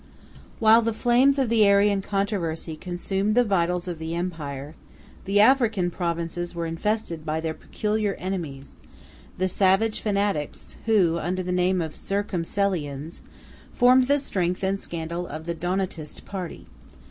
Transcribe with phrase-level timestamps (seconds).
[0.59, 4.73] ]While the flames of the Arian controversy consumed the vitals of the empire,
[5.25, 8.77] the African provinces were infested by their peculiar enemies,
[9.37, 13.21] the savage fanatics, who, under the name of Circumcellions,
[13.73, 16.65] formed the strength and scandal of the Donatist party.